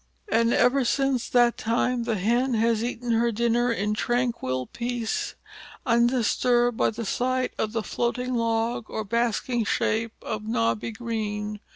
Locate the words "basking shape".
9.03-10.13